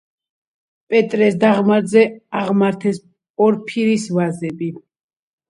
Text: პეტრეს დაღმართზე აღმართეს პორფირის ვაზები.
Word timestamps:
პეტრეს 0.93 1.37
დაღმართზე 1.43 2.05
აღმართეს 2.41 3.01
პორფირის 3.43 4.09
ვაზები. 4.19 4.73